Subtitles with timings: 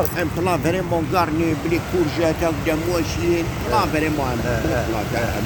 [0.00, 4.38] الحين بلا فريمون كارني بلي كورجات قدام واجهين بلا فريمون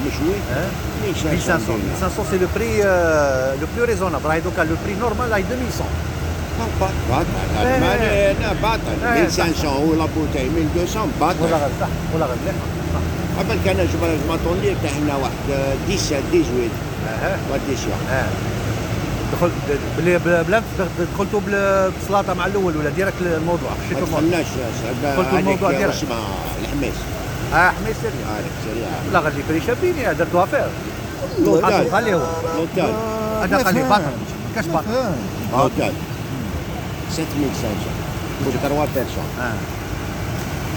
[0.07, 0.69] مشوي Hein
[1.05, 4.25] 1500 1500 c'est le prix euh, le plus raisonnable.
[4.25, 5.85] راهي دوكا le prix normal راهي 2100
[6.79, 6.93] باطل.
[7.81, 12.55] ما- باطل إيه، 1500 ولا بوتاي 1200 ولا باطل غير صح ولا غير مليح
[13.39, 15.47] قبل كان جبر الماطوني تاع هنا واحد
[15.89, 16.69] 17 18
[17.09, 18.23] آه ولا
[19.39, 19.51] 18 آه دخل
[19.97, 20.61] بلي بلا بلا
[21.13, 24.45] دخلتوا بالسلاطه مع الأول ولا ديريكت الموضوع؟ ما شفتوا الموضوع دخلناش
[25.17, 25.97] قلت الموضوع هذيك ديريكت.
[25.97, 26.19] اسمها
[26.61, 26.93] الحماس.
[27.53, 28.27] آه حميد سريع.
[28.37, 30.67] هذيك سريعه لا غادي بري شابين يا درتو افير
[31.39, 31.91] لوتال.
[31.91, 32.27] خليه هو.
[32.57, 32.93] لوتال
[33.41, 34.03] هذا خليه باطل
[34.55, 34.85] كاش باطل
[35.53, 35.93] لوتال
[37.11, 37.75] 7500
[38.45, 39.53] pour 3 personnes آه.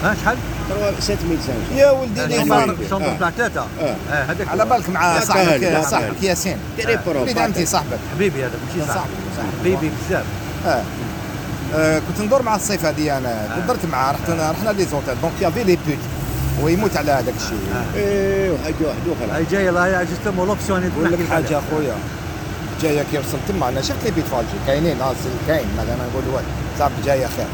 [0.04, 0.36] ها شحال؟
[0.68, 2.88] 3 7500 يا ولدي أنا لي ما شومبر يدري.
[2.88, 3.16] شومبر آه.
[3.18, 3.96] تاع ثلاثة آه.
[4.12, 6.22] آه هذاك على بالك مع لا صاحبك لا صاحبك.
[6.22, 6.56] ياسين.
[6.78, 7.98] تري برو وليد انت صاحبك.
[8.14, 9.10] حبيبي هذاك ماشي صاحبي
[9.60, 10.24] حبيبي بزاف.
[10.66, 10.82] آه.
[11.74, 13.64] آه، كنت ندور مع الصيف هذه أنا.
[13.68, 15.14] درت معاه رحت رحنا لي زوتيل.
[15.22, 15.98] دونك يافي لي بوت.
[16.62, 17.58] ويموت على هذاك الشيء.
[17.96, 21.94] إيه وحاجه واحدة أخرى هاي جاية الله جوستومون لوبسيون نقول لك حاجة أخويا.
[22.82, 24.48] جاية كي وصلت تما أنا شفت لي بيت فالجي.
[24.66, 25.66] كاينين ناصر كاين.
[25.76, 26.44] ما أنا نقول واحد
[26.78, 27.46] صاحبي جاية خير.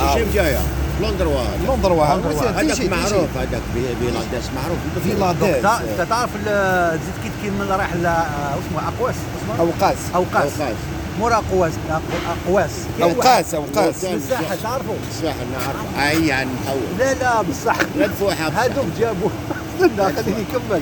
[0.00, 0.26] آه جاية.
[0.34, 0.58] جاية
[1.02, 2.18] لندروا لندن واحد
[2.56, 3.36] هذاك معروف.
[3.36, 5.64] هذاك بيلاداس معروف في لاديس
[6.00, 9.14] انت تعرف ال- زيد كي كي من رايح اسمه أقواس
[9.60, 9.96] أوقاس.
[10.14, 10.52] أوقاس.
[10.60, 10.74] أوقاس.
[11.18, 11.72] مور أقواس.
[13.02, 14.04] أوقاس أوقاس.
[14.04, 19.30] مساحه تعرفوا؟ الساحل نعرف أي يعني محول لا لا بصح مدفوحه هذوك جابوا.
[19.80, 20.80] لا خليني نكمل.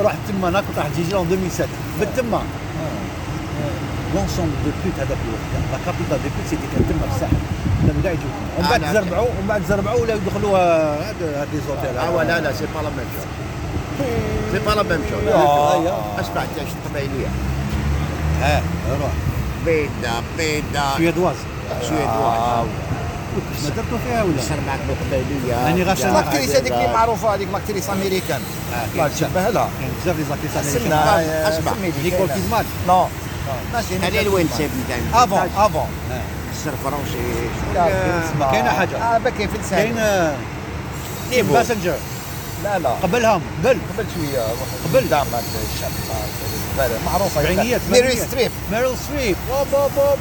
[0.00, 1.68] رحت تما أنا كنت راح تجي لون 2007
[2.00, 2.42] بالتما
[4.14, 7.36] لونسومبل دو بوت هذاك الوقت لا كابيتال دو بوت سيتي كان تما في الساحل
[7.86, 11.16] كانوا كاع يجوا ومن بعد تزربعوا ومن بعد تزربعوا ولا يدخلوا آه، هاد
[11.52, 13.26] لي زوتيل آه لا لا سي با لا ميم شوز
[14.52, 15.24] سي با لا ميم شوز.
[16.20, 17.28] اسمع تاش القبيليه
[18.42, 18.62] آه
[19.00, 19.10] روح
[19.66, 21.36] بيدا بيدا سويدواز
[21.82, 22.66] سويدواز
[23.64, 27.90] ما درتوا فيها ولا يصير معك بالقبيليه يعني غاش لاكتريس هذيك اللي معروفه هذيك لاكتريس
[27.90, 28.40] امريكان
[28.96, 30.94] لا تشبه لها كاين بزاف لي زاكتيس سنة
[31.48, 31.72] أسمع.
[32.04, 33.06] نيكول كيدمان نو
[34.02, 35.86] هذه الوين سيب نتاع افون افون
[36.52, 37.48] السر فرنسي.
[38.38, 38.96] ما كاينة حاجة.
[38.96, 40.36] آه بكي في لسان كاين آه،
[41.30, 41.94] نيفو باسنجر.
[42.64, 42.88] لا لا.
[42.88, 43.42] قبلهم.
[43.64, 43.78] قبل.
[43.98, 44.42] قبل شوية.
[44.84, 45.08] قبل.
[45.08, 45.42] دعم هذا
[45.74, 45.90] الشاب
[47.06, 48.16] معروفة سبعينيات ميري.
[48.16, 49.36] ستريب ميريل ستريب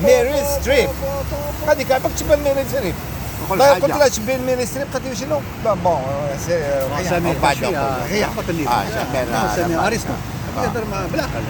[0.03, 0.89] ميري ستريب
[1.67, 2.95] هذيك عباك تشبه ميري ستريب
[3.57, 6.01] لا قلت لها تشبه ميري ستريب قالت لي شنو؟ لا بون
[6.47, 8.01] سي سمير بعد ماشي، أقول.
[8.09, 10.13] هي حقت اللي آه، آه، أرسطو.
[10.57, 10.63] آه.
[10.63, 11.43] يهضر مع بالعقل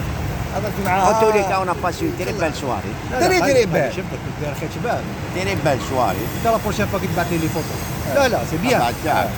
[0.54, 3.92] هذا في معاه قلت لك أنا باسي تري بال سواري دري خلي بال.
[3.92, 5.00] شفتك كنت راح شباب
[5.34, 7.66] تري بال سواري انت لا بروشين فوا كي تبعث لي لي فوتو
[8.14, 8.92] لا لا سي بيان.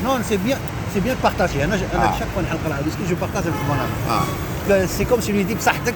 [0.05, 0.59] نون سي بيان
[0.95, 2.15] سي بيان بارتاجي أنا أنا.
[2.19, 5.95] شاك فوا نحلق راه باسكو جو بارتاج افيك مون سي كوم سي لي دي بصحتك.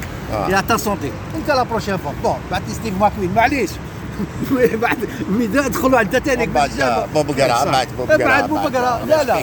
[0.49, 3.71] يا تا سونتي انت لا بروشين فوا بون بعث لي ستيف ماكوين معليش
[4.73, 4.97] بعد
[5.29, 6.71] ميدا ادخلوا عند تانيك بعد
[7.15, 9.43] بوب قرا بعد بوب قرا بعد بوب قرا لا لا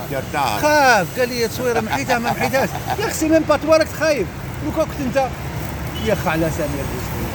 [0.62, 2.70] خاف قال لي تصويره محيتها ما محيتهاش
[3.00, 4.28] يا أخي سي ميم با توا راك خايف
[4.66, 5.28] لو كنت انت
[6.06, 6.86] يا أخي على سمير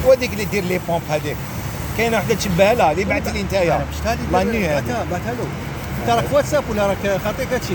[0.06, 1.36] وهذيك اللي دير لي بومب هذيك
[1.98, 3.76] كاينة وحدة تشبه لها اللي بعث لي نتايا.
[3.76, 5.47] أنا مشت هذه لا ني هذه بعثها بعثها له.
[6.00, 7.75] أنت راك واتساب ولا راك خاطيك هادشي؟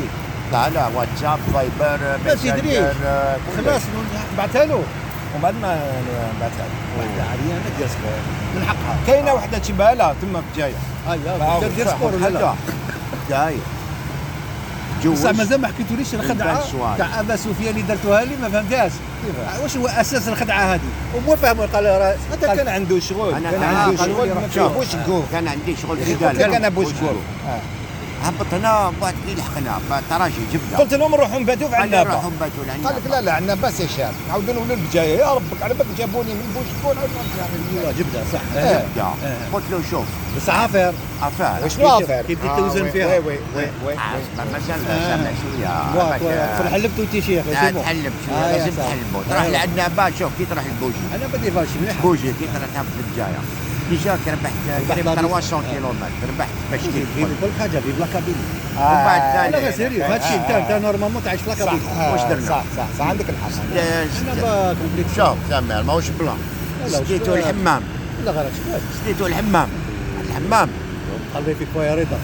[0.51, 2.79] لا لا واتساب فايبر لا تدريش
[3.57, 3.81] خلاص
[4.37, 4.75] بعثها له.
[5.35, 5.91] ومن بعد ما
[6.41, 6.65] بعثها
[6.97, 8.11] بعثها عريانه ديال سبور
[8.55, 8.97] من حقها.
[9.07, 10.73] كاينة وحدة تشبه لها تما في جاية
[11.07, 12.53] هيا أنت دير سبور ولا لا؟
[15.05, 16.63] جاي بصح مازال ما حكيتوليش الخدعة.
[16.97, 18.91] تاع أبا سفيان اللي درتوها لي ما فهمتهاش.
[19.63, 20.79] واش هو أساس الخدعة هذه؟
[21.15, 23.33] ومو فاهم قال راه هذا كان عنده شغل.
[23.35, 24.49] أنا- كان عنده شغل.
[24.49, 27.17] فيهوش كوف كان عندي شغل في أنا بوش كوف
[28.23, 30.01] هبطنا بعد كي لحقنا.
[30.09, 30.77] تراجي جبنا.
[30.77, 32.09] قلت لهم نروحوا نباتوا في عنابة.
[32.09, 32.89] نروحوا نباتوا.
[32.89, 35.87] قال لك لا لا عندنا باس يا شاب عاودوا نولوا البجايه يا ربك على بالك
[35.97, 38.39] جابوني من بوشكون والله جبدة صح.
[38.57, 38.85] إيه.
[38.95, 39.13] جبنا.
[39.53, 40.05] قلت له شوف.
[40.37, 43.07] بس عافير افعل وشنو افير كي بديت توزن فيها.
[43.07, 43.95] وي وي وي وي
[44.37, 45.07] ما مازال آه.
[45.07, 47.45] سامع شوية في حلبت انت شيخ.
[47.45, 48.99] تحلب آه، شوية لازم صاحبي.
[49.01, 49.49] تحلبوا تروح آه.
[49.49, 51.51] لعنابة شوف كي تروح البوجي أنا بدي
[51.81, 53.39] مليح بوجي كي تروح تهبط البجايه
[53.89, 54.53] ديجا ربحت
[54.91, 58.37] قريب ربحت 300 كيلومتر ربحت باش في تدخل كل حاجة في بلا كابيني
[58.77, 59.21] ومن بعد
[59.51, 61.81] ثاني لا سيريو هادشي انت انت نورمالمون تعيش بلا كابيني
[62.11, 63.05] واش آه، درنا؟ صح صح صح.
[63.07, 63.49] عندك الحق.
[64.81, 65.15] كومبليكس.
[65.15, 66.37] شوف سامع ماهوش بلان
[66.85, 67.81] بلان؟ الحمام.
[68.25, 69.69] لا غير شباب سديتو الحمام.
[70.29, 70.69] الحمام.
[71.35, 72.19] قلبي فيك خويا رضا.